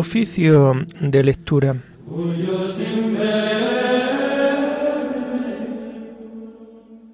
Oficio 0.00 0.72
de 0.98 1.22
lectura. 1.22 1.76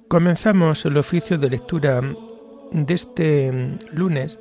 Comenzamos 0.07 0.85
el 0.85 0.97
oficio 0.97 1.37
de 1.37 1.51
lectura 1.51 2.01
de 2.71 2.95
este 2.95 3.77
lunes, 3.93 4.39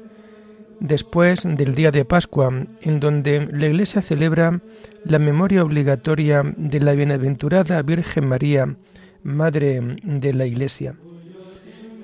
después 0.79 1.41
del 1.43 1.73
día 1.73 1.89
de 1.89 2.05
Pascua, 2.05 2.51
en 2.81 2.99
donde 2.99 3.49
la 3.51 3.65
Iglesia 3.65 4.03
celebra 4.03 4.61
la 5.05 5.17
memoria 5.17 5.63
obligatoria 5.63 6.43
de 6.55 6.79
la 6.81 6.93
bienaventurada 6.93 7.81
Virgen 7.81 8.27
María, 8.27 8.75
Madre 9.23 9.97
de 10.03 10.33
la 10.35 10.45
Iglesia. 10.45 10.93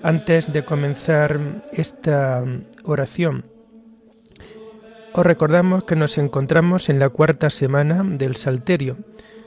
Antes 0.02 0.52
de 0.52 0.66
comenzar 0.66 1.40
esta 1.72 2.44
oración, 2.84 3.51
os 5.14 5.26
recordamos 5.26 5.84
que 5.84 5.96
nos 5.96 6.18
encontramos 6.18 6.90
en 6.90 7.00
la 7.00 7.10
cuarta 7.10 7.50
semana 7.50 8.04
del 8.04 8.36
Salterio. 8.36 8.98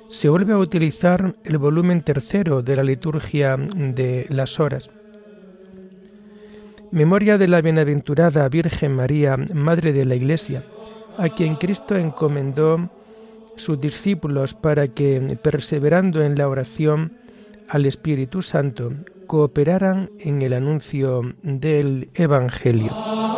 Se 0.08 0.28
vuelve 0.28 0.52
a 0.52 0.58
utilizar 0.58 1.34
el 1.44 1.58
volumen 1.58 2.02
tercero 2.02 2.62
de 2.62 2.76
la 2.76 2.82
liturgia 2.82 3.56
de 3.56 4.26
las 4.28 4.60
horas. 4.60 4.90
Memoria 6.90 7.38
de 7.38 7.48
la 7.48 7.60
bienaventurada 7.60 8.48
Virgen 8.48 8.94
María, 8.94 9.36
Madre 9.54 9.92
de 9.92 10.04
la 10.04 10.14
Iglesia, 10.14 10.64
a 11.16 11.28
quien 11.28 11.56
Cristo 11.56 11.96
encomendó 11.96 12.90
sus 13.56 13.78
discípulos 13.78 14.54
para 14.54 14.88
que, 14.88 15.38
perseverando 15.42 16.22
en 16.22 16.36
la 16.36 16.48
oración 16.48 17.18
al 17.68 17.86
Espíritu 17.86 18.42
Santo, 18.42 18.92
cooperaran 19.26 20.10
en 20.20 20.42
el 20.42 20.52
anuncio 20.52 21.22
del 21.42 22.10
Evangelio. 22.14 23.33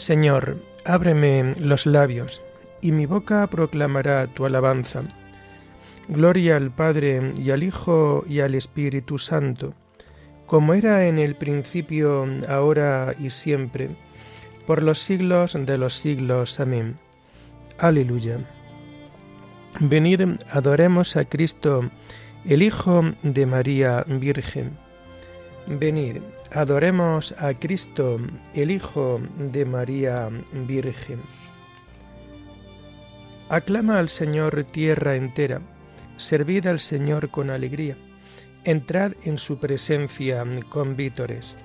Señor, 0.00 0.56
ábreme 0.86 1.52
los 1.58 1.84
labios, 1.84 2.40
y 2.80 2.90
mi 2.90 3.04
boca 3.04 3.46
proclamará 3.48 4.26
tu 4.28 4.46
alabanza. 4.46 5.02
Gloria 6.08 6.56
al 6.56 6.70
Padre 6.70 7.32
y 7.36 7.50
al 7.50 7.62
Hijo 7.62 8.24
y 8.26 8.40
al 8.40 8.54
Espíritu 8.54 9.18
Santo, 9.18 9.74
como 10.46 10.72
era 10.72 11.06
en 11.06 11.18
el 11.18 11.34
principio, 11.34 12.26
ahora 12.48 13.14
y 13.20 13.28
siempre, 13.28 13.90
por 14.66 14.82
los 14.82 15.00
siglos 15.00 15.58
de 15.66 15.76
los 15.76 15.96
siglos. 15.96 16.60
Amén. 16.60 16.96
Aleluya. 17.78 18.38
Venid, 19.80 20.22
adoremos 20.50 21.14
a 21.14 21.26
Cristo, 21.26 21.90
el 22.46 22.62
Hijo 22.62 23.02
de 23.22 23.44
María 23.44 24.02
Virgen. 24.08 24.78
Venid, 25.66 26.22
adoremos 26.52 27.32
a 27.38 27.54
Cristo, 27.54 28.18
el 28.54 28.70
Hijo 28.70 29.20
de 29.38 29.64
María 29.64 30.28
Virgen. 30.66 31.20
Aclama 33.48 33.98
al 33.98 34.08
Señor 34.08 34.64
tierra 34.64 35.16
entera, 35.16 35.60
servid 36.16 36.66
al 36.66 36.80
Señor 36.80 37.30
con 37.30 37.50
alegría, 37.50 37.96
entrad 38.64 39.12
en 39.24 39.38
su 39.38 39.58
presencia 39.58 40.44
con 40.68 40.96
vítores. 40.96 41.56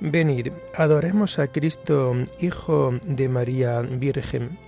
Venid, 0.00 0.48
adoremos 0.74 1.38
a 1.38 1.46
Cristo, 1.46 2.14
Hijo 2.40 2.98
de 3.04 3.28
María 3.28 3.80
Virgen. 3.82 4.58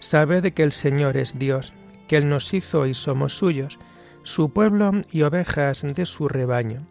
Sabed 0.00 0.52
que 0.52 0.62
el 0.62 0.72
Señor 0.72 1.16
es 1.16 1.38
Dios, 1.38 1.72
que 2.08 2.16
Él 2.16 2.28
nos 2.28 2.52
hizo 2.54 2.86
y 2.86 2.94
somos 2.94 3.34
suyos, 3.34 3.78
su 4.24 4.50
pueblo 4.50 4.92
y 5.12 5.22
ovejas 5.22 5.82
de 5.82 6.06
su 6.06 6.28
rebaño. 6.28 6.84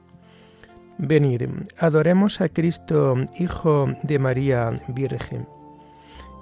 Venid, 0.99 1.43
adoremos 1.77 2.41
a 2.41 2.49
Cristo, 2.49 3.15
Hijo 3.37 3.87
de 4.01 4.17
María 4.17 4.73
Virgen. 4.87 5.47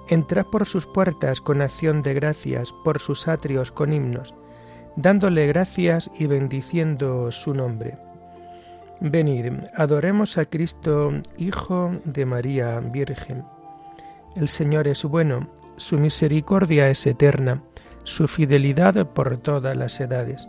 Entrad 0.08 0.46
por 0.46 0.64
sus 0.64 0.86
puertas 0.86 1.42
con 1.42 1.60
acción 1.60 2.00
de 2.00 2.14
gracias, 2.14 2.72
por 2.82 2.98
sus 2.98 3.28
atrios 3.28 3.70
con 3.70 3.92
himnos, 3.92 4.34
dándole 4.96 5.46
gracias 5.46 6.10
y 6.18 6.26
bendiciendo 6.26 7.30
su 7.30 7.52
nombre. 7.52 7.98
Venid, 9.00 9.52
adoremos 9.74 10.38
a 10.38 10.46
Cristo, 10.46 11.12
Hijo 11.36 11.90
de 12.06 12.24
María 12.24 12.80
Virgen. 12.80 13.44
El 14.36 14.48
Señor 14.48 14.88
es 14.88 15.04
bueno, 15.04 15.50
su 15.76 15.98
misericordia 15.98 16.88
es 16.88 17.06
eterna, 17.06 17.62
su 18.04 18.26
fidelidad 18.26 19.06
por 19.12 19.36
todas 19.36 19.76
las 19.76 20.00
edades. 20.00 20.48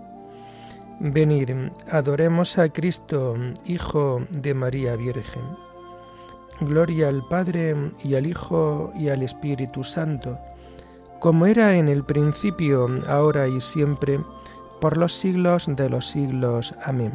Venid, 0.99 1.51
adoremos 1.91 2.57
a 2.57 2.69
Cristo, 2.69 3.35
Hijo 3.65 4.25
de 4.31 4.55
María 4.55 4.95
Virgen. 4.95 5.43
Gloria 6.59 7.09
al 7.09 7.23
Padre 7.27 7.75
y 8.03 8.15
al 8.15 8.25
Hijo 8.25 8.91
y 8.95 9.09
al 9.09 9.21
Espíritu 9.21 9.83
Santo, 9.83 10.39
como 11.19 11.45
era 11.45 11.77
en 11.77 11.87
el 11.87 12.03
principio, 12.03 12.87
ahora 13.07 13.47
y 13.47 13.61
siempre, 13.61 14.19
por 14.81 14.97
los 14.97 15.13
siglos 15.13 15.67
de 15.67 15.87
los 15.87 16.07
siglos. 16.07 16.73
Amén. 16.83 17.13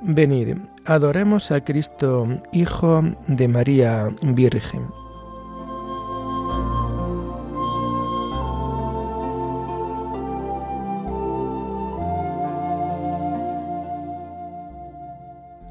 Venid, 0.00 0.56
adoremos 0.86 1.50
a 1.50 1.62
Cristo, 1.62 2.26
Hijo 2.52 3.02
de 3.26 3.46
María 3.46 4.08
Virgen. 4.22 4.99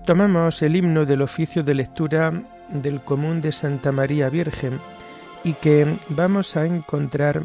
Tomamos 0.10 0.64
el 0.64 0.76
himno 0.76 1.06
del 1.06 1.22
oficio 1.22 1.62
de 1.62 1.76
lectura 1.76 2.34
del 2.70 3.00
común 3.00 3.42
de 3.42 3.52
Santa 3.52 3.92
María 3.92 4.28
Virgen 4.32 4.80
y 5.44 5.54
que 5.54 5.86
vamos 6.08 6.58
a 6.58 6.66
encontrar 6.66 7.44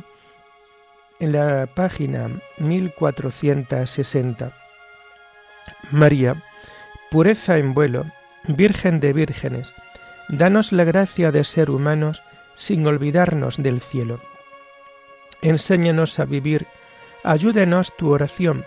en 1.20 1.32
la 1.32 1.66
página 1.66 2.30
1460. 2.56 4.52
María, 5.90 6.42
pureza 7.10 7.58
en 7.58 7.74
vuelo, 7.74 8.06
Virgen 8.48 8.98
de 8.98 9.12
vírgenes, 9.12 9.74
danos 10.30 10.72
la 10.72 10.84
gracia 10.84 11.30
de 11.30 11.44
ser 11.44 11.70
humanos 11.70 12.22
sin 12.54 12.86
olvidarnos 12.86 13.62
del 13.62 13.82
cielo. 13.82 14.20
Enséñanos 15.42 16.18
a 16.18 16.24
vivir, 16.24 16.66
ayúdenos 17.24 17.94
tu 17.94 18.10
oración, 18.10 18.64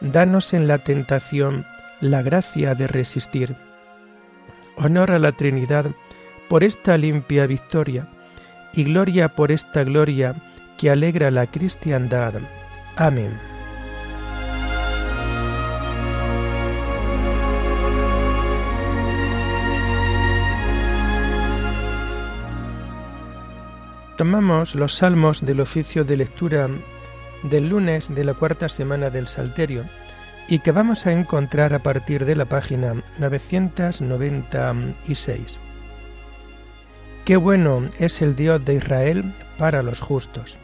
danos 0.00 0.54
en 0.54 0.66
la 0.66 0.78
tentación 0.78 1.64
la 2.00 2.22
gracia 2.22 2.74
de 2.74 2.86
resistir. 2.86 3.56
Honor 4.76 5.12
a 5.12 5.18
la 5.18 5.32
Trinidad 5.32 5.86
por 6.48 6.64
esta 6.64 6.96
limpia 6.96 7.46
victoria 7.46 8.08
y 8.72 8.84
gloria 8.84 9.28
por 9.28 9.50
esta 9.50 9.82
gloria 9.84 10.34
que 10.76 10.90
alegra 10.90 11.30
la 11.30 11.46
cristiandad. 11.46 12.34
Amén. 12.96 13.38
Tomamos 24.16 24.74
los 24.74 24.94
salmos 24.94 25.44
del 25.44 25.60
oficio 25.60 26.02
de 26.04 26.16
lectura 26.16 26.68
del 27.44 27.68
lunes 27.68 28.12
de 28.12 28.24
la 28.24 28.34
cuarta 28.34 28.68
semana 28.68 29.10
del 29.10 29.28
Salterio 29.28 29.84
y 30.48 30.60
que 30.60 30.72
vamos 30.72 31.06
a 31.06 31.12
encontrar 31.12 31.74
a 31.74 31.80
partir 31.80 32.24
de 32.24 32.34
la 32.34 32.46
página 32.46 32.94
996. 33.18 35.58
Qué 37.26 37.36
bueno 37.36 37.82
es 37.98 38.22
el 38.22 38.34
Dios 38.34 38.64
de 38.64 38.72
Israel 38.74 39.34
para 39.58 39.82
los 39.82 40.00
justos. 40.00 40.56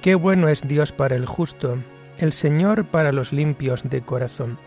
Qué 0.00 0.16
bueno 0.16 0.48
es 0.48 0.66
Dios 0.66 0.90
para 0.90 1.14
el 1.14 1.26
justo, 1.26 1.78
el 2.18 2.32
Señor 2.32 2.86
para 2.86 3.12
los 3.12 3.32
limpios 3.32 3.88
de 3.88 4.02
corazón. 4.02 4.58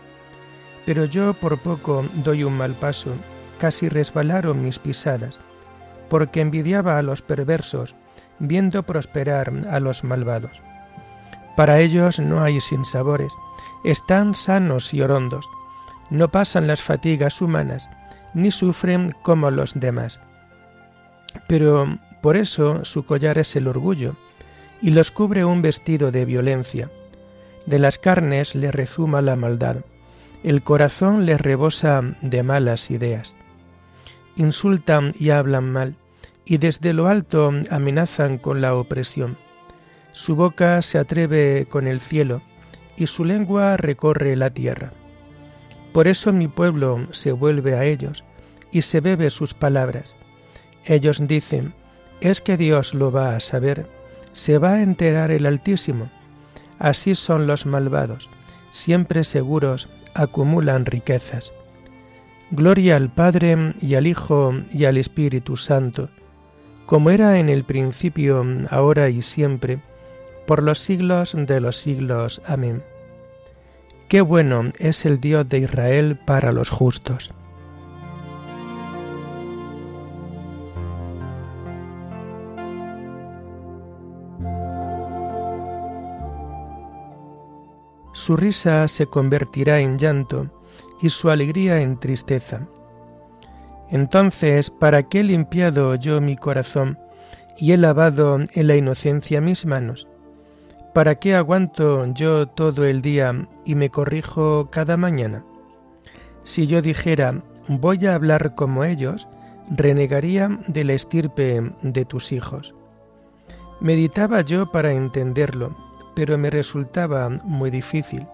Pero 0.86 1.04
yo 1.04 1.34
por 1.34 1.58
poco 1.58 2.02
doy 2.24 2.44
un 2.44 2.56
mal 2.56 2.72
paso, 2.72 3.12
casi 3.58 3.90
resbalaron 3.90 4.62
mis 4.62 4.78
pisadas, 4.78 5.38
porque 6.08 6.40
envidiaba 6.40 6.98
a 6.98 7.02
los 7.02 7.20
perversos, 7.20 7.94
viendo 8.38 8.82
prosperar 8.82 9.52
a 9.70 9.78
los 9.78 10.04
malvados. 10.04 10.62
Para 11.56 11.80
ellos 11.80 12.20
no 12.20 12.42
hay 12.42 12.60
sinsabores, 12.60 13.32
están 13.84 14.34
sanos 14.34 14.92
y 14.94 15.02
orondos, 15.02 15.48
no 16.10 16.28
pasan 16.28 16.66
las 16.66 16.82
fatigas 16.82 17.40
humanas, 17.40 17.88
ni 18.34 18.50
sufren 18.50 19.12
como 19.22 19.50
los 19.50 19.74
demás. 19.74 20.20
Pero 21.48 21.98
por 22.20 22.36
eso 22.36 22.84
su 22.84 23.04
collar 23.04 23.38
es 23.38 23.56
el 23.56 23.68
orgullo, 23.68 24.14
y 24.82 24.90
los 24.90 25.10
cubre 25.10 25.44
un 25.44 25.62
vestido 25.62 26.10
de 26.10 26.24
violencia. 26.24 26.90
De 27.64 27.78
las 27.78 27.98
carnes 27.98 28.54
le 28.54 28.70
rezuma 28.70 29.22
la 29.22 29.36
maldad, 29.36 29.78
el 30.44 30.62
corazón 30.62 31.26
le 31.26 31.38
rebosa 31.38 32.02
de 32.20 32.42
malas 32.42 32.90
ideas. 32.90 33.34
Insultan 34.36 35.12
y 35.18 35.30
hablan 35.30 35.72
mal, 35.72 35.96
y 36.44 36.58
desde 36.58 36.92
lo 36.92 37.08
alto 37.08 37.52
amenazan 37.70 38.38
con 38.38 38.60
la 38.60 38.74
opresión. 38.74 39.38
Su 40.12 40.36
boca 40.36 40.80
se 40.82 40.98
atreve 40.98 41.66
con 41.68 41.86
el 41.86 42.00
cielo 42.00 42.42
y 42.96 43.06
su 43.06 43.24
lengua 43.24 43.76
recorre 43.76 44.36
la 44.36 44.50
tierra. 44.50 44.92
Por 45.92 46.08
eso 46.08 46.32
mi 46.32 46.48
pueblo 46.48 47.06
se 47.10 47.32
vuelve 47.32 47.74
a 47.74 47.84
ellos 47.84 48.24
y 48.72 48.82
se 48.82 49.00
bebe 49.00 49.30
sus 49.30 49.54
palabras. 49.54 50.14
Ellos 50.84 51.22
dicen, 51.26 51.74
es 52.20 52.40
que 52.40 52.56
Dios 52.56 52.94
lo 52.94 53.10
va 53.10 53.34
a 53.34 53.40
saber, 53.40 53.86
se 54.32 54.58
va 54.58 54.74
a 54.74 54.82
enterar 54.82 55.30
el 55.30 55.46
Altísimo. 55.46 56.10
Así 56.78 57.14
son 57.14 57.46
los 57.46 57.66
malvados, 57.66 58.28
siempre 58.70 59.24
seguros, 59.24 59.88
acumulan 60.14 60.86
riquezas. 60.86 61.52
Gloria 62.50 62.96
al 62.96 63.10
Padre 63.10 63.74
y 63.80 63.94
al 63.94 64.06
Hijo 64.06 64.52
y 64.72 64.84
al 64.84 64.98
Espíritu 64.98 65.56
Santo, 65.56 66.10
como 66.86 67.10
era 67.10 67.38
en 67.40 67.48
el 67.48 67.64
principio, 67.64 68.44
ahora 68.70 69.08
y 69.08 69.22
siempre, 69.22 69.80
por 70.46 70.62
los 70.62 70.78
siglos 70.78 71.36
de 71.36 71.60
los 71.60 71.76
siglos. 71.76 72.40
Amén. 72.46 72.82
Qué 74.08 74.20
bueno 74.20 74.70
es 74.78 75.04
el 75.04 75.20
Dios 75.20 75.48
de 75.48 75.58
Israel 75.58 76.18
para 76.24 76.52
los 76.52 76.70
justos. 76.70 77.32
Su 88.12 88.36
risa 88.36 88.88
se 88.88 89.06
convertirá 89.06 89.80
en 89.80 89.98
llanto 89.98 90.50
y 91.00 91.10
su 91.10 91.30
alegría 91.30 91.80
en 91.80 91.98
tristeza. 92.00 92.66
Entonces, 93.90 94.70
¿para 94.70 95.02
qué 95.04 95.20
he 95.20 95.24
limpiado 95.24 95.94
yo 95.94 96.20
mi 96.20 96.36
corazón 96.36 96.98
y 97.56 97.72
he 97.72 97.76
lavado 97.76 98.38
en 98.52 98.66
la 98.66 98.74
inocencia 98.74 99.40
mis 99.40 99.66
manos? 99.66 100.08
¿Para 100.96 101.16
qué 101.16 101.34
aguanto 101.34 102.06
yo 102.14 102.48
todo 102.48 102.86
el 102.86 103.02
día 103.02 103.46
y 103.66 103.74
me 103.74 103.90
corrijo 103.90 104.70
cada 104.70 104.96
mañana? 104.96 105.44
Si 106.42 106.66
yo 106.66 106.80
dijera, 106.80 107.42
voy 107.68 108.06
a 108.06 108.14
hablar 108.14 108.54
como 108.54 108.82
ellos, 108.82 109.28
renegaría 109.68 110.58
de 110.68 110.84
la 110.84 110.94
estirpe 110.94 111.70
de 111.82 112.04
tus 112.06 112.32
hijos. 112.32 112.74
Meditaba 113.78 114.40
yo 114.40 114.72
para 114.72 114.94
entenderlo, 114.94 115.76
pero 116.14 116.38
me 116.38 116.48
resultaba 116.48 117.28
muy 117.44 117.70
difícil, 117.70 118.26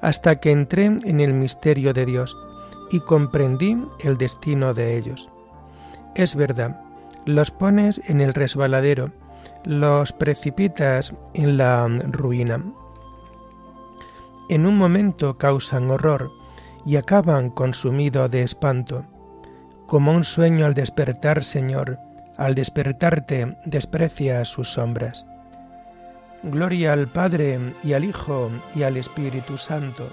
hasta 0.00 0.36
que 0.36 0.50
entré 0.50 0.86
en 0.86 1.20
el 1.20 1.34
misterio 1.34 1.92
de 1.92 2.06
Dios 2.06 2.34
y 2.90 3.00
comprendí 3.00 3.76
el 4.00 4.16
destino 4.16 4.72
de 4.72 4.96
ellos. 4.96 5.28
Es 6.14 6.34
verdad, 6.34 6.80
los 7.26 7.50
pones 7.50 8.00
en 8.08 8.22
el 8.22 8.32
resbaladero, 8.32 9.12
los 9.64 10.12
precipitas 10.12 11.12
en 11.34 11.56
la 11.56 11.86
ruina. 11.88 12.62
En 14.48 14.66
un 14.66 14.76
momento 14.76 15.36
causan 15.36 15.90
horror 15.90 16.30
y 16.86 16.96
acaban 16.96 17.50
consumido 17.50 18.28
de 18.28 18.42
espanto. 18.42 19.04
Como 19.86 20.12
un 20.12 20.24
sueño 20.24 20.66
al 20.66 20.74
despertar, 20.74 21.44
Señor, 21.44 21.98
al 22.36 22.54
despertarte 22.54 23.56
desprecia 23.64 24.44
sus 24.44 24.72
sombras. 24.72 25.26
Gloria 26.42 26.92
al 26.92 27.08
Padre 27.08 27.58
y 27.82 27.94
al 27.94 28.04
Hijo 28.04 28.50
y 28.74 28.84
al 28.84 28.96
Espíritu 28.96 29.58
Santo 29.58 30.08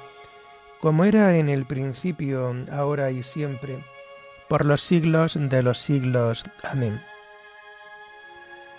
como 0.85 1.03
era 1.03 1.35
en 1.37 1.49
el 1.49 1.65
principio, 1.65 2.55
ahora 2.71 3.09
y 3.09 3.23
siempre, 3.23 3.83
por 4.47 4.65
los 4.65 4.81
siglos 4.81 5.35
de 5.35 5.63
los 5.63 5.79
siglos. 5.79 6.43
Amén. 6.61 7.01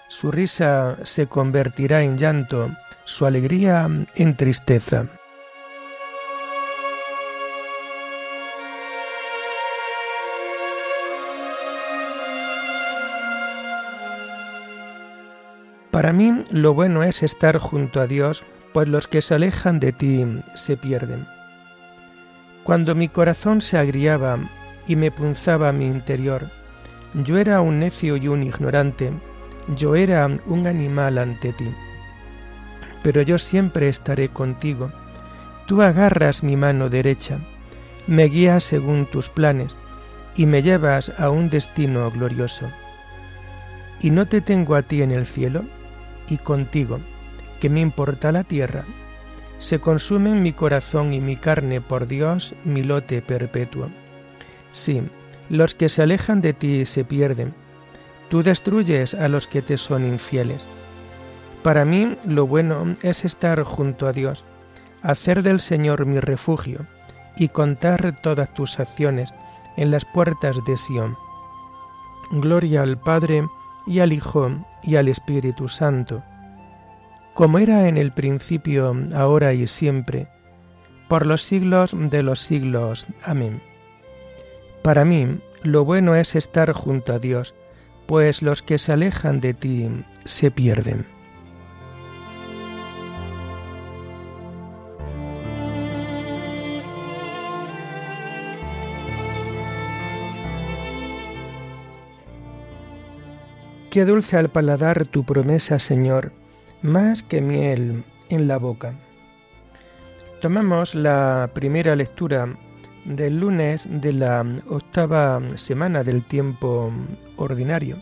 Su 0.09 0.31
risa 0.31 0.99
se 1.03 1.27
convertirá 1.27 2.03
en 2.03 2.17
llanto, 2.17 2.71
su 3.05 3.27
alegría 3.27 3.89
en 4.15 4.37
tristeza. 4.37 5.07
Para 15.91 16.13
mí 16.13 16.45
lo 16.51 16.75
bueno 16.75 17.03
es 17.03 17.23
estar 17.23 17.59
junto 17.59 18.01
a 18.01 18.07
Dios, 18.07 18.45
pues 18.73 18.89
los 18.89 19.09
que 19.09 19.23
se 19.23 19.35
alejan 19.35 19.81
de 19.81 19.93
ti 19.93 20.27
se 20.55 20.77
pierden. 20.77 21.27
Cuando 22.63 22.95
mi 22.95 23.09
corazón 23.09 23.61
se 23.61 23.79
agriaba 23.79 24.39
y 24.87 24.95
me 24.95 25.11
punzaba 25.11 25.73
mi 25.73 25.87
interior, 25.87 26.51
yo 27.15 27.39
era 27.39 27.61
un 27.61 27.79
necio 27.79 28.17
y 28.17 28.29
un 28.29 28.43
ignorante, 28.43 29.11
yo 29.75 29.95
era 29.95 30.29
un 30.47 30.67
animal 30.67 31.19
ante 31.19 31.53
ti. 31.53 31.69
Pero 33.03 33.23
yo 33.23 33.39
siempre 33.39 33.89
estaré 33.89 34.29
contigo. 34.29 34.91
Tú 35.67 35.83
agarras 35.83 36.43
mi 36.43 36.57
mano 36.57 36.89
derecha, 36.89 37.39
me 38.07 38.25
guías 38.25 38.63
según 38.63 39.07
tus 39.07 39.29
planes 39.29 39.77
y 40.37 40.47
me 40.47 40.63
llevas 40.63 41.13
a 41.19 41.31
un 41.31 41.51
destino 41.51 42.11
glorioso. 42.11 42.71
¿Y 44.01 44.11
no 44.11 44.27
te 44.27 44.41
tengo 44.41 44.75
a 44.75 44.83
ti 44.83 45.03
en 45.03 45.11
el 45.11 45.27
cielo? 45.27 45.65
Y 46.29 46.39
contigo, 46.39 47.01
que 47.61 47.71
me 47.71 47.81
importa 47.81 48.31
la 48.31 48.45
tierra, 48.45 48.85
se 49.59 49.79
consumen 49.79 50.43
mi 50.43 50.53
corazón 50.53 51.15
y 51.15 51.21
mi 51.21 51.37
carne 51.37 51.81
por 51.81 52.07
Dios, 52.07 52.55
mi 52.65 52.83
lote 52.83 53.23
perpetuo. 53.23 53.89
Sí, 54.73 55.03
los 55.49 55.75
que 55.75 55.89
se 55.89 56.03
alejan 56.03 56.43
de 56.43 56.53
ti 56.53 56.85
se 56.85 57.05
pierden. 57.05 57.55
Tú 58.29 58.43
destruyes 58.43 59.15
a 59.15 59.29
los 59.29 59.47
que 59.47 59.63
te 59.63 59.77
son 59.77 60.05
infieles. 60.05 60.67
Para 61.63 61.85
mí 61.85 62.17
lo 62.25 62.47
bueno 62.47 62.95
es 63.03 63.25
estar 63.25 63.63
junto 63.63 64.07
a 64.07 64.13
Dios, 64.13 64.45
hacer 65.03 65.43
del 65.43 65.61
Señor 65.61 66.07
mi 66.07 66.21
refugio 66.21 66.87
y 67.37 67.49
contar 67.49 68.21
todas 68.23 68.53
tus 68.55 68.79
acciones 68.81 69.33
en 69.77 69.91
las 69.91 70.05
puertas 70.05 70.57
de 70.67 70.77
Sión. 70.77 71.17
Gloria 72.31 72.83
al 72.83 72.99
Padre 72.99 73.47
y 73.87 74.01
al 74.01 74.13
Hijo 74.13 74.51
y 74.83 74.97
al 74.97 75.09
Espíritu 75.09 75.69
Santo 75.69 76.23
como 77.37 77.59
era 77.59 77.87
en 77.87 77.99
el 77.99 78.13
principio, 78.13 78.97
ahora 79.15 79.53
y 79.53 79.67
siempre, 79.67 80.27
por 81.07 81.27
los 81.27 81.43
siglos 81.43 81.95
de 81.95 82.23
los 82.23 82.41
siglos. 82.41 83.07
Amén. 83.23 83.61
Para 84.83 85.05
mí, 85.05 85.39
lo 85.63 85.85
bueno 85.85 86.17
es 86.17 86.35
estar 86.35 86.73
junto 86.73 87.13
a 87.13 87.19
Dios, 87.19 87.55
pues 88.07 88.43
los 88.43 88.63
que 88.63 88.79
se 88.79 88.93
alejan 88.93 89.41
de 89.41 89.55
ti 89.55 89.89
se 90.25 90.51
pierden. 90.51 91.07
Qué 103.91 104.05
dulce 104.05 104.37
al 104.37 104.51
paladar 104.51 105.07
tu 105.07 105.25
promesa, 105.25 105.79
Señor, 105.79 106.33
más 106.83 107.23
que 107.23 107.41
miel 107.41 108.05
en 108.29 108.47
la 108.47 108.59
boca. 108.59 108.93
Tomamos 110.43 110.95
la 110.95 111.51
primera 111.55 111.97
lectura 111.97 112.59
del 113.07 113.41
lunes 113.41 113.89
de 113.91 114.13
la 114.13 114.45
octava 114.69 115.41
semana 115.57 116.05
del 116.05 116.25
tiempo 116.25 116.93
ordinario 117.37 117.97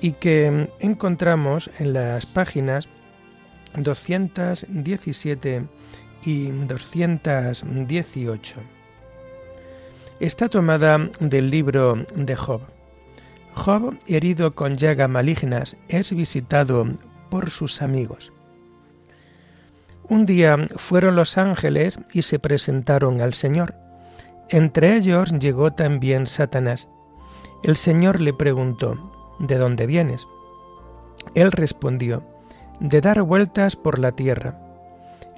y 0.00 0.12
que 0.12 0.70
encontramos 0.80 1.70
en 1.78 1.92
las 1.92 2.26
páginas 2.26 2.88
217 3.76 5.66
y 6.24 6.50
218. 6.50 8.56
Está 10.20 10.48
tomada 10.48 11.10
del 11.20 11.50
libro 11.50 12.04
de 12.14 12.36
Job. 12.36 12.62
Job, 13.54 13.98
herido 14.06 14.54
con 14.54 14.76
llagas 14.76 15.10
malignas, 15.10 15.76
es 15.88 16.14
visitado 16.14 16.86
por 17.28 17.50
sus 17.50 17.82
amigos. 17.82 18.32
Un 20.08 20.24
día 20.26 20.56
fueron 20.76 21.16
los 21.16 21.36
ángeles 21.38 21.98
y 22.12 22.22
se 22.22 22.38
presentaron 22.38 23.20
al 23.20 23.34
Señor. 23.34 23.74
Entre 24.48 24.96
ellos 24.96 25.32
llegó 25.38 25.72
también 25.72 26.26
Satanás. 26.26 26.88
El 27.62 27.76
Señor 27.76 28.20
le 28.20 28.32
preguntó, 28.32 28.96
¿De 29.38 29.56
dónde 29.56 29.86
vienes? 29.86 30.26
Él 31.34 31.52
respondió, 31.52 32.22
de 32.80 33.00
dar 33.00 33.22
vueltas 33.22 33.76
por 33.76 33.98
la 33.98 34.12
tierra. 34.12 34.58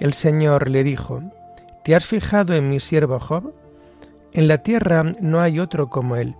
El 0.00 0.12
Señor 0.12 0.68
le 0.68 0.82
dijo, 0.82 1.23
¿te 1.84 1.94
has 1.94 2.06
fijado 2.06 2.54
en 2.54 2.68
mi 2.68 2.80
siervo 2.80 3.18
Job? 3.18 3.54
En 4.32 4.49
la 4.49 4.58
tierra 4.58 5.04
no 5.20 5.40
hay 5.40 5.61
otro 5.61 5.88
como 5.88 6.16
él. 6.16 6.34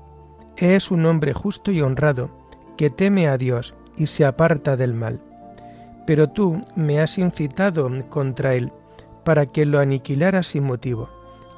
Es 0.57 0.91
un 0.91 1.07
hombre 1.07 1.33
justo 1.33 1.71
y 1.71 1.81
honrado, 1.81 2.31
que 2.77 2.91
teme 2.91 3.29
a 3.29 3.39
Dios 3.39 3.75
y 3.97 4.07
se 4.07 4.25
aparta 4.25 4.77
del 4.77 4.95
mal 4.95 5.21
pero 6.07 6.29
tú 6.29 6.61
me 6.77 7.01
has 7.01 7.19
incitado 7.19 7.91
contra 8.09 8.55
él 8.55 8.73
para 9.25 9.47
que 9.47 9.65
lo 9.65 9.79
aniquilara 9.79 10.43
sin 10.43 10.65
motivo, 10.65 11.09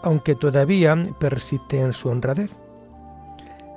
aunque 0.02 0.34
todavía 0.34 0.94
persiste 1.18 1.80
en 1.80 1.92
su 1.92 2.08
honradez. 2.08 2.52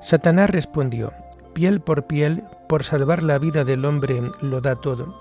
Satanás 0.02 0.50
respondió, 0.50 1.14
piel 1.54 1.82
por 1.82 2.06
piel, 2.08 2.44
por 2.68 2.84
salvar 2.84 3.24
la 3.24 3.38
vida 3.38 3.64
del 3.64 3.86
hombre 3.86 4.22
lo 4.42 4.62
da 4.62 4.76
todo, 4.76 5.14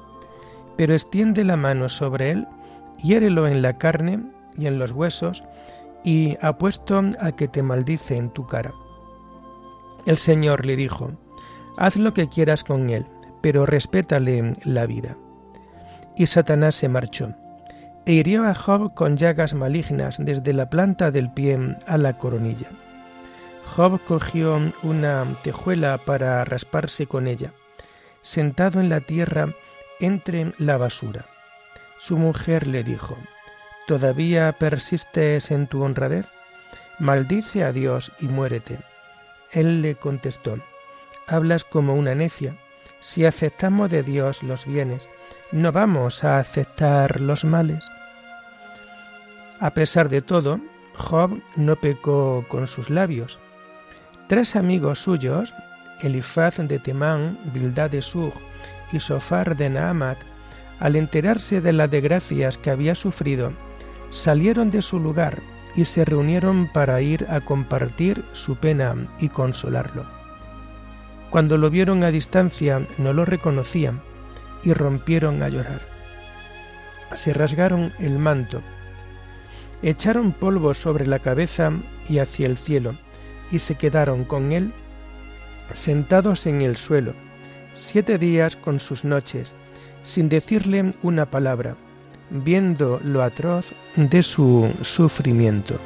pero 0.76 0.95
extiende 0.95 1.45
la 1.45 1.57
mano 1.57 1.88
sobre 1.88 2.31
él, 2.31 2.47
hiérelo 3.02 3.49
en 3.49 3.62
la 3.62 3.78
carne 3.78 4.23
y 4.57 4.67
en 4.67 4.78
los 4.78 4.93
huesos, 4.93 5.43
y 6.05 6.37
apuesto 6.40 7.02
a 7.21 7.33
que 7.33 7.49
te 7.49 7.62
maldice 7.62 8.17
en 8.17 8.31
tu 8.31 8.47
cara. 8.47 8.73
El 10.07 10.17
Señor 10.17 10.64
le 10.64 10.76
dijo, 10.76 11.11
Haz 11.76 11.97
lo 11.97 12.14
que 12.14 12.28
quieras 12.28 12.64
con 12.64 12.90
él, 12.90 13.07
pero 13.40 13.67
respétale 13.67 14.52
la 14.64 14.87
vida. 14.87 15.17
Y 16.17 16.26
Satanás 16.26 16.75
se 16.75 16.88
marchó, 16.88 17.35
e 18.09 18.12
hirió 18.12 18.47
a 18.49 18.55
Job 18.55 18.95
con 18.95 19.19
llagas 19.19 19.53
malignas 19.53 20.17
desde 20.19 20.55
la 20.55 20.71
planta 20.71 21.11
del 21.11 21.31
pie 21.31 21.77
a 21.87 21.99
la 21.99 22.17
coronilla. 22.17 22.69
Job 23.67 24.00
cogió 24.07 24.59
una 24.83 25.27
tejuela 25.43 25.99
para 25.99 26.43
rasparse 26.47 27.07
con 27.07 27.29
ella, 27.29 27.53
sentado 28.23 28.81
en 28.81 28.88
la 28.88 29.03
tierra 29.03 29.55
entre 30.00 30.53
la 30.57 30.79
basura. 30.79 31.27
Su 31.99 32.17
mujer 32.17 32.67
le 32.67 32.83
dijo, 32.83 33.15
¿Todavía 33.87 34.53
persistes 34.53 35.50
en 35.50 35.67
tu 35.67 35.83
honradez? 35.83 36.29
Maldice 36.99 37.62
a 37.62 37.73
Dios 37.73 38.11
y 38.21 38.29
muérete. 38.29 38.79
Él 39.53 39.83
le 39.83 39.97
contestó, 39.97 40.57
Hablas 41.27 41.62
como 41.62 41.95
una 41.95 42.15
necia. 42.15 42.57
Si 43.00 43.27
aceptamos 43.27 43.91
de 43.91 44.03
Dios 44.03 44.43
los 44.43 44.65
bienes, 44.65 45.11
¿no 45.53 45.73
vamos 45.73 46.25
a 46.25 46.38
aceptar 46.38 47.21
los 47.21 47.45
males? 47.45 47.87
A 49.61 49.75
pesar 49.75 50.09
de 50.09 50.21
todo, 50.21 50.61
Job 50.95 51.41
no 51.57 51.77
pecó 51.77 52.45
con 52.49 52.67
sus 52.67 52.91
labios, 52.91 53.38
Tres 54.29 54.57
amigos 54.57 54.99
suyos, 54.99 55.55
Elifaz 56.03 56.59
de 56.59 56.79
Temán, 56.79 57.38
Bildad 57.55 57.91
de 57.91 58.03
Sug 58.03 58.35
y 58.93 59.00
Sofar 59.00 59.57
de 59.57 59.71
Naamat, 59.71 60.19
al 60.81 60.97
enterarse 60.97 61.62
de 61.62 61.73
las 61.73 61.91
desgracias 61.91 62.59
que 62.59 62.71
había 62.71 62.95
sufrido, 62.95 63.53
salieron 64.11 64.69
de 64.71 64.83
su 64.83 65.00
lugar 65.00 65.38
y 65.75 65.87
se 65.87 66.05
reunieron 66.05 66.71
para 66.75 67.00
ir 67.00 67.27
a 67.31 67.41
compartir 67.41 68.23
su 68.33 68.57
pena 68.57 69.09
y 69.19 69.31
consolarlo. 69.31 70.05
Cuando 71.31 71.57
lo 71.57 71.71
vieron 71.71 72.05
a 72.05 72.11
distancia 72.11 72.87
no 72.99 73.15
lo 73.15 73.25
reconocían 73.25 74.03
y 74.62 74.75
rompieron 74.75 75.43
a 75.43 75.49
llorar. 75.49 75.81
Se 77.15 77.33
rasgaron 77.33 77.95
el 77.99 78.19
manto, 78.19 78.61
echaron 79.82 80.32
polvo 80.32 80.75
sobre 80.75 81.06
la 81.06 81.18
cabeza 81.18 81.73
y 82.08 82.18
hacia 82.18 82.47
el 82.47 82.56
cielo, 82.56 82.99
y 83.50 83.58
se 83.61 83.76
quedaron 83.76 84.25
con 84.25 84.52
él 84.52 84.73
sentados 85.73 86.47
en 86.47 86.62
el 86.62 86.76
suelo, 86.76 87.14
siete 87.73 88.18
días 88.18 88.56
con 88.56 88.80
sus 88.80 89.04
noches, 89.04 89.54
sin 90.02 90.28
decirle 90.28 90.94
una 91.02 91.26
palabra, 91.26 91.76
viendo 92.30 93.00
lo 93.04 93.23
atroz 93.23 93.73
de 93.97 94.23
su 94.23 94.73
sufrimiento. 94.82 95.78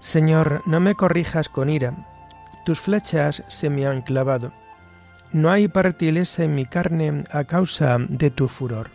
Señor, 0.00 0.62
no 0.64 0.80
me 0.80 0.94
corrijas 0.94 1.50
con 1.50 1.68
ira, 1.68 2.17
tus 2.68 2.80
flechas 2.80 3.42
se 3.48 3.70
me 3.70 3.86
han 3.86 4.02
clavado 4.02 4.52
no 5.32 5.50
hay 5.50 5.68
partileza 5.68 6.44
en 6.44 6.54
mi 6.54 6.66
carne 6.66 7.24
a 7.30 7.44
causa 7.44 7.96
de 7.98 8.30
tu 8.30 8.48
furor. 8.48 8.90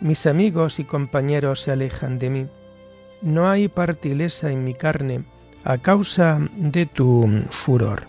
Mis 0.00 0.26
amigos 0.26 0.78
y 0.78 0.84
compañeros 0.84 1.62
se 1.62 1.72
alejan 1.72 2.18
de 2.18 2.30
mí. 2.30 2.46
No 3.22 3.48
hay 3.48 3.68
partileza 3.68 4.50
en 4.50 4.62
mi 4.62 4.74
carne 4.74 5.24
a 5.64 5.78
causa 5.78 6.38
de 6.56 6.86
tu 6.86 7.28
furor. 7.50 8.02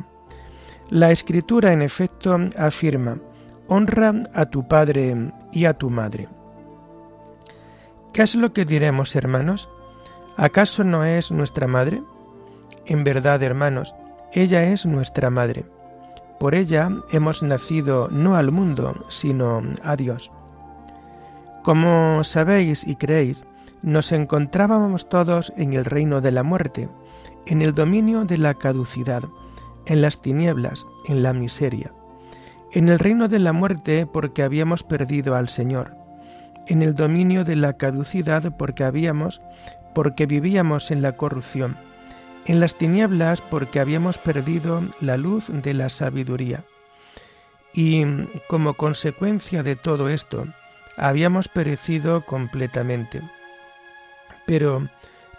La 0.90 1.12
Escritura, 1.12 1.72
en 1.72 1.82
efecto, 1.82 2.38
afirma, 2.58 3.20
honra 3.70 4.14
a 4.34 4.48
tu 4.48 4.68
padre 4.68 5.32
y 5.54 5.64
a 5.64 5.74
tu 5.74 5.90
madre. 5.90 6.28
¿Qué 8.12 8.22
es 8.22 8.36
lo 8.36 8.52
que 8.52 8.66
diremos, 8.66 9.16
hermanos? 9.16 9.70
¿Acaso 10.36 10.84
no 10.84 11.06
es 11.06 11.32
nuestra 11.32 11.68
madre? 11.68 12.04
En 12.86 13.06
verdad, 13.06 13.42
hermanos, 13.42 13.96
ella 14.34 14.66
es 14.66 14.86
nuestra 14.86 15.30
madre. 15.30 15.64
Por 16.38 16.54
ella 16.54 16.90
hemos 17.14 17.44
nacido 17.44 18.10
no 18.10 18.36
al 18.36 18.52
mundo, 18.52 19.06
sino 19.08 19.62
a 19.84 19.96
Dios. 19.96 20.34
Como 21.64 22.26
sabéis 22.26 22.86
y 22.86 22.98
creéis, 22.98 23.46
nos 23.82 24.12
encontrábamos 24.12 25.10
todos 25.10 25.54
en 25.58 25.74
el 25.74 25.86
reino 25.86 26.22
de 26.22 26.32
la 26.32 26.44
muerte, 26.44 26.90
en 27.46 27.62
el 27.62 27.72
dominio 27.72 28.26
de 28.26 28.38
la 28.38 28.54
caducidad, 28.54 29.24
en 29.86 30.02
las 30.02 30.22
tinieblas, 30.22 30.86
en 31.08 31.24
la 31.24 31.34
miseria 31.34 31.92
en 32.74 32.90
el 32.90 33.00
reino 33.00 33.28
de 33.28 33.40
la 33.40 33.54
muerte 33.54 34.06
porque 34.06 34.44
habíamos 34.44 34.84
perdido 34.84 35.36
al 35.36 35.50
Señor, 35.50 35.96
en 36.68 36.82
el 36.82 36.94
dominio 36.94 37.44
de 37.44 37.56
la 37.56 37.74
caducidad 37.74 38.56
porque 38.58 38.84
habíamos, 38.84 39.42
porque 39.94 40.26
vivíamos 40.26 40.92
en 40.92 41.02
la 41.02 41.18
corrupción, 41.18 41.76
en 42.46 42.60
las 42.60 42.76
tinieblas 42.76 43.42
porque 43.42 43.80
habíamos 43.80 44.18
perdido 44.18 44.82
la 45.02 45.18
luz 45.18 45.48
de 45.50 45.74
la 45.74 45.90
sabiduría. 45.90 46.64
Y 47.74 48.04
como 48.48 48.74
consecuencia 48.74 49.64
de 49.64 49.76
todo 49.76 50.10
esto, 50.10 50.46
habíamos 50.98 51.48
perecido 51.48 52.26
completamente. 52.26 53.22
Pero 54.52 54.90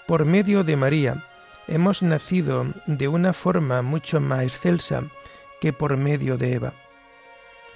por 0.06 0.24
medio 0.24 0.64
de 0.64 0.76
María 0.76 1.24
hemos 1.68 2.02
nacido 2.02 2.64
de 2.86 3.08
una 3.08 3.34
forma 3.34 3.82
mucho 3.82 4.20
más 4.20 4.42
excelsa 4.44 5.02
que 5.60 5.74
por 5.74 5.98
medio 5.98 6.38
de 6.38 6.54
Eva 6.54 6.72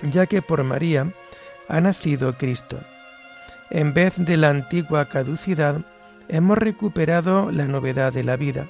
ya 0.03 0.27
que 0.27 0.43
por 0.43 0.63
María 0.65 1.13
ha 1.69 1.81
nacido 1.81 2.37
Cristo. 2.37 2.79
En 3.71 3.95
vez 3.95 4.15
de 4.17 4.37
la 4.37 4.51
antigua 4.51 5.09
caducidad, 5.09 5.81
hemos 6.29 6.59
recuperado 6.59 7.51
la 7.51 7.65
novedad 7.65 8.13
de 8.13 8.25
la 8.25 8.37
vida. 8.37 8.67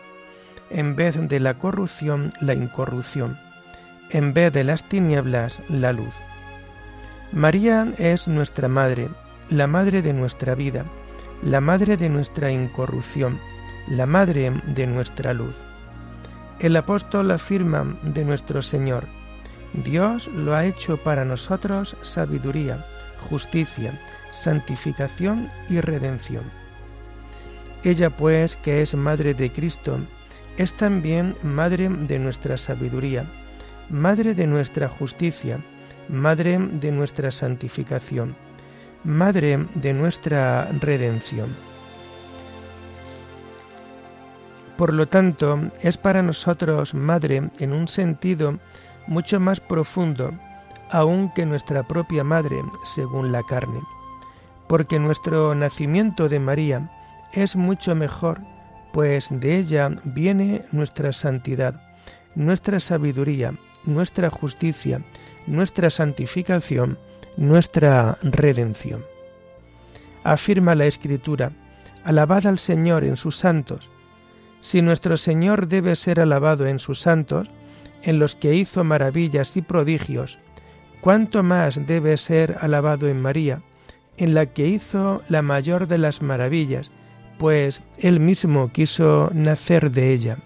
En 0.70 0.96
vez 0.96 1.16
de 1.28 1.40
la 1.40 1.54
corrupción, 1.54 2.30
la 2.40 2.54
incorrupción. 2.54 3.38
En 4.10 4.32
vez 4.34 4.52
de 4.52 4.64
las 4.64 4.88
tinieblas, 4.88 5.62
la 5.68 5.92
luz. 5.92 6.14
María 7.32 7.92
es 7.98 8.28
nuestra 8.28 8.68
madre, 8.68 9.08
la 9.50 9.66
madre 9.66 10.00
de 10.00 10.12
nuestra 10.12 10.54
vida, 10.54 10.84
la 11.42 11.60
madre 11.60 11.96
de 11.96 12.08
nuestra 12.08 12.50
incorrupción, 12.50 13.38
la 13.88 14.06
madre 14.06 14.52
de 14.66 14.86
nuestra 14.86 15.34
luz. 15.34 15.62
El 16.58 16.76
apóstol 16.76 17.30
afirma 17.30 17.98
de 18.02 18.24
nuestro 18.24 18.62
Señor, 18.62 19.04
Dios 19.84 20.28
lo 20.28 20.54
ha 20.54 20.64
hecho 20.64 20.96
para 20.96 21.24
nosotros 21.24 21.96
sabiduría, 22.00 22.84
justicia, 23.28 24.00
santificación 24.32 25.48
y 25.68 25.80
redención. 25.80 26.44
Ella 27.84 28.10
pues, 28.10 28.56
que 28.56 28.80
es 28.82 28.94
Madre 28.94 29.34
de 29.34 29.52
Cristo, 29.52 29.98
es 30.56 30.74
también 30.74 31.36
Madre 31.42 31.88
de 31.88 32.18
nuestra 32.18 32.56
sabiduría, 32.56 33.26
Madre 33.90 34.34
de 34.34 34.46
nuestra 34.46 34.88
justicia, 34.88 35.60
Madre 36.08 36.58
de 36.58 36.90
nuestra 36.90 37.30
santificación, 37.30 38.34
Madre 39.06 39.64
de 39.76 39.92
nuestra 39.92 40.68
redención. 40.80 41.54
Por 44.76 44.92
lo 44.92 45.06
tanto, 45.06 45.60
es 45.80 45.96
para 45.96 46.22
nosotros 46.22 46.92
Madre 46.92 47.50
en 47.60 47.72
un 47.72 47.86
sentido 47.86 48.58
mucho 49.06 49.38
más 49.38 49.60
profundo 49.60 50.32
aún 50.90 51.32
que 51.32 51.46
nuestra 51.46 51.84
propia 51.84 52.24
Madre 52.24 52.60
según 52.84 53.30
la 53.30 53.44
carne, 53.44 53.80
porque 54.66 54.98
nuestro 54.98 55.54
nacimiento 55.54 56.28
de 56.28 56.40
María 56.40 56.90
es 57.32 57.54
mucho 57.54 57.94
mejor, 57.94 58.40
pues 58.92 59.28
de 59.30 59.56
ella 59.56 59.90
viene 60.02 60.64
nuestra 60.72 61.12
santidad, 61.12 61.80
nuestra 62.34 62.80
sabiduría, 62.80 63.54
nuestra 63.84 64.30
justicia, 64.30 65.00
nuestra 65.46 65.90
santificación, 65.90 66.98
nuestra 67.36 68.18
redención. 68.22 69.04
Afirma 70.24 70.74
la 70.74 70.86
Escritura, 70.86 71.52
alabad 72.04 72.46
al 72.46 72.58
Señor 72.58 73.04
en 73.04 73.16
sus 73.16 73.36
santos. 73.36 73.90
Si 74.60 74.82
nuestro 74.82 75.16
Señor 75.16 75.68
debe 75.68 75.94
ser 75.96 76.20
alabado 76.20 76.66
en 76.66 76.78
sus 76.78 77.00
santos, 77.00 77.50
en 78.02 78.18
los 78.18 78.34
que 78.34 78.54
hizo 78.54 78.84
maravillas 78.84 79.56
y 79.56 79.62
prodigios, 79.62 80.38
cuánto 81.00 81.42
más 81.42 81.86
debe 81.86 82.16
ser 82.16 82.56
alabado 82.60 83.08
en 83.08 83.20
María, 83.20 83.62
en 84.16 84.34
la 84.34 84.46
que 84.46 84.66
hizo 84.66 85.22
la 85.28 85.42
mayor 85.42 85.86
de 85.86 85.98
las 85.98 86.22
maravillas, 86.22 86.90
pues 87.38 87.82
él 87.98 88.20
mismo 88.20 88.72
quiso 88.72 89.30
nacer 89.34 89.90
de 89.90 90.12
ella. 90.12 90.38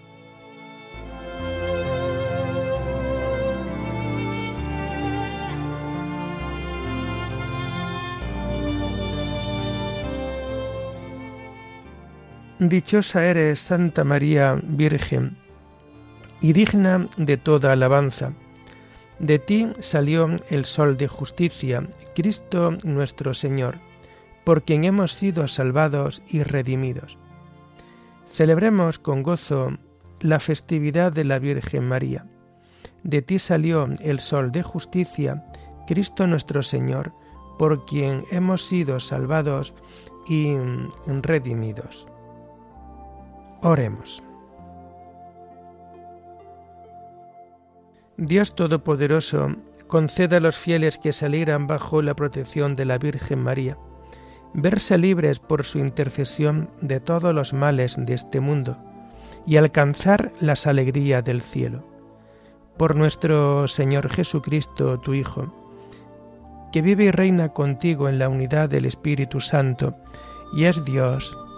Dichosa 12.61 13.25
eres, 13.25 13.59
Santa 13.59 14.03
María 14.03 14.61
Virgen, 14.61 15.35
y 16.41 16.53
digna 16.53 17.09
de 17.17 17.35
toda 17.35 17.71
alabanza. 17.71 18.33
De 19.17 19.39
ti 19.39 19.69
salió 19.79 20.29
el 20.47 20.65
Sol 20.65 20.95
de 20.95 21.07
justicia, 21.07 21.89
Cristo 22.13 22.77
nuestro 22.83 23.33
Señor, 23.33 23.79
por 24.43 24.61
quien 24.61 24.83
hemos 24.83 25.11
sido 25.11 25.47
salvados 25.47 26.21
y 26.27 26.43
redimidos. 26.43 27.17
Celebremos 28.29 28.99
con 28.99 29.23
gozo 29.23 29.71
la 30.19 30.39
festividad 30.39 31.11
de 31.11 31.23
la 31.23 31.39
Virgen 31.39 31.87
María. 31.87 32.27
De 33.01 33.23
ti 33.23 33.39
salió 33.39 33.89
el 34.01 34.19
Sol 34.19 34.51
de 34.51 34.61
justicia, 34.61 35.43
Cristo 35.87 36.27
nuestro 36.27 36.61
Señor, 36.61 37.11
por 37.57 37.87
quien 37.87 38.23
hemos 38.29 38.63
sido 38.67 38.99
salvados 38.99 39.73
y 40.27 40.55
redimidos. 41.07 42.10
Oremos. 43.63 44.23
Dios 48.17 48.55
Todopoderoso, 48.55 49.55
conceda 49.87 50.37
a 50.37 50.39
los 50.39 50.57
fieles 50.57 50.97
que 50.97 51.13
salieran 51.13 51.67
bajo 51.67 52.01
la 52.01 52.15
protección 52.15 52.75
de 52.75 52.85
la 52.85 52.97
Virgen 52.97 53.43
María, 53.43 53.77
verse 54.55 54.97
libres 54.97 55.39
por 55.39 55.63
su 55.63 55.77
intercesión 55.77 56.71
de 56.81 56.99
todos 56.99 57.35
los 57.35 57.53
males 57.53 57.97
de 57.99 58.15
este 58.15 58.39
mundo 58.39 58.77
y 59.45 59.57
alcanzar 59.57 60.31
las 60.39 60.65
alegrías 60.65 61.23
del 61.23 61.41
cielo. 61.41 61.83
Por 62.77 62.95
nuestro 62.95 63.67
Señor 63.67 64.09
Jesucristo, 64.09 64.99
tu 64.99 65.13
Hijo, 65.13 65.53
que 66.71 66.81
vive 66.81 67.05
y 67.05 67.11
reina 67.11 67.49
contigo 67.49 68.09
en 68.09 68.17
la 68.17 68.27
unidad 68.27 68.69
del 68.69 68.85
Espíritu 68.85 69.39
Santo, 69.39 69.95
y 70.55 70.65
es 70.65 70.83
Dios 70.83 71.37